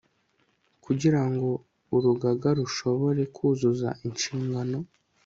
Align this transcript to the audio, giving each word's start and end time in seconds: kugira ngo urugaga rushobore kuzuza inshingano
kugira 0.85 1.21
ngo 1.31 1.49
urugaga 1.95 2.49
rushobore 2.59 3.21
kuzuza 3.35 3.89
inshingano 4.07 4.77